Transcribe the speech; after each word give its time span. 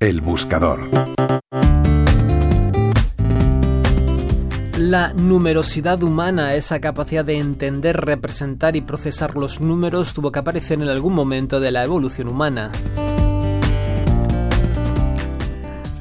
El 0.00 0.22
buscador. 0.22 0.88
La 4.78 5.12
numerosidad 5.12 6.02
humana, 6.02 6.54
esa 6.54 6.80
capacidad 6.80 7.22
de 7.22 7.36
entender, 7.36 8.00
representar 8.00 8.76
y 8.76 8.80
procesar 8.80 9.36
los 9.36 9.60
números, 9.60 10.14
tuvo 10.14 10.32
que 10.32 10.38
aparecer 10.38 10.80
en 10.80 10.88
algún 10.88 11.12
momento 11.12 11.60
de 11.60 11.70
la 11.70 11.84
evolución 11.84 12.28
humana. 12.28 12.72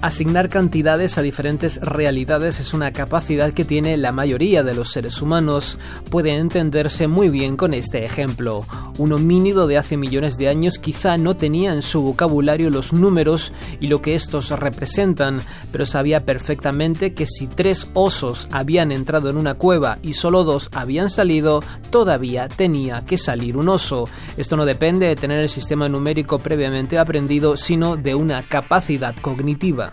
Asignar 0.02 0.48
cantidades 0.48 1.18
a 1.18 1.22
diferentes 1.22 1.76
realidades 1.82 2.62
es 2.62 2.74
una 2.74 2.94
capacidad 2.94 3.52
que 3.52 3.66
tiene 3.66 3.98
la 3.98 4.14
mayoría 4.14 4.64
de 4.64 4.74
los 4.74 4.94
seres 4.94 5.22
humanos. 5.22 5.78
Puede 6.10 6.38
entenderse 6.38 7.08
muy 7.08 7.28
bien 7.28 7.58
con 7.58 7.74
este 7.74 8.06
ejemplo. 8.06 8.66
Un 8.98 9.12
homínido 9.12 9.68
de 9.68 9.78
hace 9.78 9.98
millones 9.98 10.38
de 10.38 10.48
años 10.48 10.80
quizá 10.80 11.18
no 11.18 11.36
tenía 11.36 11.74
en 11.74 11.82
su 11.82 12.02
vocabulario 12.02 12.70
los 12.70 12.94
números 12.94 13.52
y 13.82 13.88
lo 13.88 14.02
que 14.02 14.16
estos 14.16 14.52
representan, 14.52 15.42
pero 15.70 15.86
sabía 15.86 16.24
perfectamente 16.24 17.14
que 17.14 17.28
si 17.28 17.48
tres 17.48 17.88
osos 17.94 18.48
habían 18.52 18.94
entrado 18.94 19.30
en 19.30 19.36
una 19.36 19.56
cueva 19.56 20.00
y 20.02 20.14
solo 20.14 20.46
dos 20.46 20.70
habían 20.72 21.10
salido, 21.10 21.62
todavía 21.90 22.48
tenía 22.48 23.04
que 23.04 23.18
salir 23.18 23.58
un 23.58 23.68
oso. 23.68 24.08
Esto 24.38 24.56
no 24.56 24.64
depende 24.64 25.08
de 25.08 25.18
tener 25.18 25.40
el 25.40 25.50
sistema 25.50 25.90
numérico 25.90 26.40
previamente 26.40 26.98
aprendido, 26.98 27.58
sino 27.58 27.98
de 27.98 28.16
una 28.16 28.48
capacidad 28.48 29.14
cognitiva. 29.18 29.89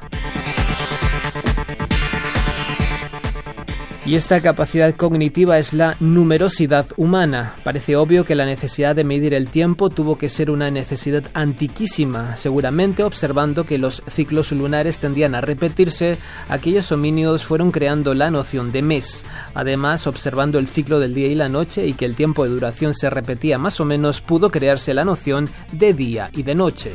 Y 4.06 4.14
esta 4.14 4.40
capacidad 4.40 4.94
cognitiva 4.94 5.58
es 5.58 5.72
la 5.72 5.96
numerosidad 5.98 6.86
humana. 6.96 7.56
Parece 7.64 7.96
obvio 7.96 8.24
que 8.24 8.36
la 8.36 8.46
necesidad 8.46 8.94
de 8.94 9.02
medir 9.02 9.34
el 9.34 9.48
tiempo 9.48 9.90
tuvo 9.90 10.16
que 10.16 10.28
ser 10.28 10.48
una 10.52 10.70
necesidad 10.70 11.24
antiquísima, 11.34 12.36
seguramente 12.36 13.02
observando 13.02 13.66
que 13.66 13.78
los 13.78 14.04
ciclos 14.06 14.52
lunares 14.52 15.00
tendían 15.00 15.34
a 15.34 15.40
repetirse, 15.40 16.18
aquellos 16.48 16.92
homínidos 16.92 17.44
fueron 17.44 17.72
creando 17.72 18.14
la 18.14 18.30
noción 18.30 18.70
de 18.70 18.82
mes. 18.82 19.24
Además, 19.54 20.06
observando 20.06 20.60
el 20.60 20.68
ciclo 20.68 21.00
del 21.00 21.12
día 21.12 21.26
y 21.26 21.34
la 21.34 21.48
noche 21.48 21.84
y 21.84 21.94
que 21.94 22.04
el 22.04 22.14
tiempo 22.14 22.44
de 22.44 22.50
duración 22.50 22.94
se 22.94 23.10
repetía 23.10 23.58
más 23.58 23.80
o 23.80 23.84
menos, 23.84 24.20
pudo 24.20 24.52
crearse 24.52 24.94
la 24.94 25.04
noción 25.04 25.48
de 25.72 25.94
día 25.94 26.30
y 26.32 26.44
de 26.44 26.54
noche. 26.54 26.92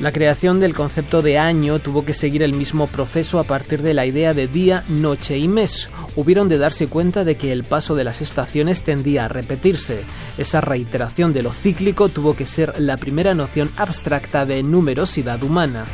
La 0.00 0.12
creación 0.12 0.60
del 0.60 0.74
concepto 0.74 1.22
de 1.22 1.38
año 1.38 1.80
tuvo 1.80 2.04
que 2.04 2.14
seguir 2.14 2.44
el 2.44 2.52
mismo 2.52 2.86
proceso 2.86 3.40
a 3.40 3.42
partir 3.42 3.82
de 3.82 3.94
la 3.94 4.06
idea 4.06 4.32
de 4.32 4.46
día, 4.46 4.84
noche 4.88 5.38
y 5.38 5.48
mes. 5.48 5.90
Hubieron 6.14 6.48
de 6.48 6.56
darse 6.56 6.86
cuenta 6.86 7.24
de 7.24 7.36
que 7.36 7.50
el 7.50 7.64
paso 7.64 7.96
de 7.96 8.04
las 8.04 8.20
estaciones 8.20 8.84
tendía 8.84 9.24
a 9.24 9.28
repetirse. 9.28 10.02
Esa 10.38 10.60
reiteración 10.60 11.32
de 11.32 11.42
lo 11.42 11.52
cíclico 11.52 12.08
tuvo 12.10 12.36
que 12.36 12.46
ser 12.46 12.78
la 12.78 12.96
primera 12.96 13.34
noción 13.34 13.72
abstracta 13.76 14.46
de 14.46 14.62
numerosidad 14.62 15.42
humana. 15.42 15.84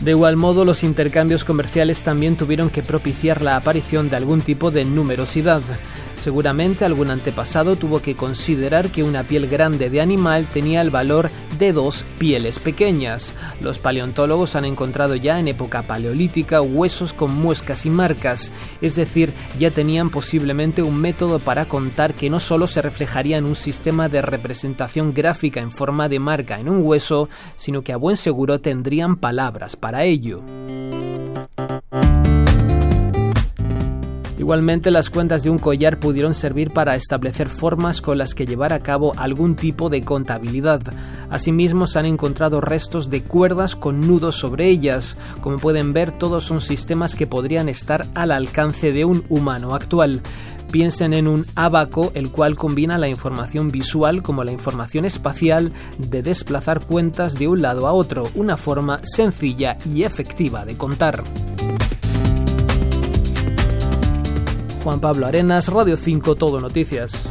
De 0.00 0.12
igual 0.12 0.36
modo, 0.36 0.64
los 0.64 0.84
intercambios 0.84 1.42
comerciales 1.42 2.04
también 2.04 2.36
tuvieron 2.36 2.70
que 2.70 2.84
propiciar 2.84 3.42
la 3.42 3.56
aparición 3.56 4.10
de 4.10 4.16
algún 4.16 4.42
tipo 4.42 4.70
de 4.70 4.84
numerosidad. 4.84 5.60
Seguramente 6.18 6.84
algún 6.84 7.10
antepasado 7.10 7.76
tuvo 7.76 8.02
que 8.02 8.16
considerar 8.16 8.90
que 8.90 9.04
una 9.04 9.22
piel 9.22 9.46
grande 9.46 9.88
de 9.88 10.00
animal 10.00 10.46
tenía 10.52 10.80
el 10.80 10.90
valor 10.90 11.30
de 11.58 11.72
dos 11.72 12.04
pieles 12.18 12.58
pequeñas. 12.58 13.32
Los 13.60 13.78
paleontólogos 13.78 14.56
han 14.56 14.64
encontrado 14.64 15.14
ya 15.14 15.38
en 15.38 15.46
época 15.46 15.82
paleolítica 15.82 16.60
huesos 16.60 17.12
con 17.12 17.32
muescas 17.32 17.86
y 17.86 17.90
marcas, 17.90 18.52
es 18.82 18.96
decir, 18.96 19.32
ya 19.60 19.70
tenían 19.70 20.10
posiblemente 20.10 20.82
un 20.82 21.00
método 21.00 21.38
para 21.38 21.66
contar 21.66 22.14
que 22.14 22.30
no 22.30 22.40
solo 22.40 22.66
se 22.66 22.82
reflejaría 22.82 23.36
en 23.36 23.44
un 23.44 23.56
sistema 23.56 24.08
de 24.08 24.20
representación 24.20 25.14
gráfica 25.14 25.60
en 25.60 25.70
forma 25.70 26.08
de 26.08 26.18
marca 26.18 26.58
en 26.58 26.68
un 26.68 26.82
hueso, 26.82 27.28
sino 27.56 27.82
que 27.82 27.92
a 27.92 27.96
buen 27.96 28.16
seguro 28.16 28.60
tendrían 28.60 29.16
palabras 29.16 29.76
para 29.76 30.04
ello. 30.04 30.42
Igualmente, 34.38 34.92
las 34.92 35.10
cuentas 35.10 35.42
de 35.42 35.50
un 35.50 35.58
collar 35.58 35.98
pudieron 35.98 36.32
servir 36.32 36.70
para 36.70 36.94
establecer 36.94 37.48
formas 37.48 38.00
con 38.00 38.18
las 38.18 38.34
que 38.34 38.46
llevar 38.46 38.72
a 38.72 38.78
cabo 38.78 39.12
algún 39.16 39.56
tipo 39.56 39.90
de 39.90 40.02
contabilidad. 40.02 40.80
Asimismo, 41.28 41.88
se 41.88 41.98
han 41.98 42.06
encontrado 42.06 42.60
restos 42.60 43.10
de 43.10 43.22
cuerdas 43.22 43.74
con 43.74 44.00
nudos 44.00 44.36
sobre 44.36 44.68
ellas. 44.68 45.16
Como 45.40 45.58
pueden 45.58 45.92
ver, 45.92 46.12
todos 46.12 46.44
son 46.44 46.60
sistemas 46.60 47.16
que 47.16 47.26
podrían 47.26 47.68
estar 47.68 48.06
al 48.14 48.30
alcance 48.30 48.92
de 48.92 49.04
un 49.04 49.24
humano 49.28 49.74
actual. 49.74 50.22
Piensen 50.70 51.14
en 51.14 51.26
un 51.26 51.44
abaco, 51.56 52.12
el 52.14 52.30
cual 52.30 52.56
combina 52.56 52.96
la 52.96 53.08
información 53.08 53.70
visual 53.72 54.22
como 54.22 54.44
la 54.44 54.52
información 54.52 55.04
espacial 55.04 55.72
de 55.98 56.22
desplazar 56.22 56.80
cuentas 56.80 57.34
de 57.34 57.48
un 57.48 57.62
lado 57.62 57.88
a 57.88 57.92
otro, 57.92 58.30
una 58.36 58.56
forma 58.56 59.00
sencilla 59.02 59.78
y 59.84 60.04
efectiva 60.04 60.64
de 60.64 60.76
contar. 60.76 61.24
Juan 64.88 65.00
Pablo 65.00 65.26
Arenas, 65.26 65.68
Radio 65.68 65.98
5 65.98 66.36
Todo 66.36 66.62
Noticias. 66.62 67.30